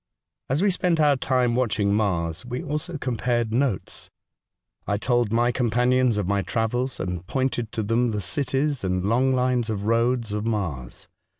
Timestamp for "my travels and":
6.27-7.23